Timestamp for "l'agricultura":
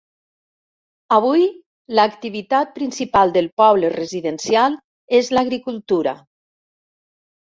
5.39-6.15